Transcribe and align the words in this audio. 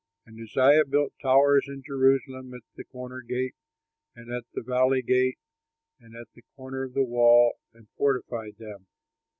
And 0.25 0.39
Uzziah 0.41 0.85
built 0.85 1.13
towers 1.21 1.65
in 1.67 1.83
Jerusalem 1.85 2.55
at 2.55 2.61
the 2.75 2.83
Corner 2.83 3.21
Gate 3.21 3.53
and 4.15 4.33
at 4.33 4.45
the 4.51 4.63
Valley 4.63 5.03
Gate 5.03 5.37
and 5.99 6.15
at 6.15 6.25
the 6.33 6.41
corner 6.55 6.81
of 6.81 6.95
the 6.95 7.03
wall, 7.05 7.59
and 7.71 7.87
fortified 7.97 8.55
them. 8.57 8.87